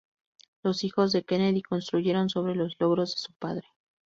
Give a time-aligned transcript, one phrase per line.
[0.63, 3.67] Los hijos de Kennedy construyeron sobre los logros de su padre.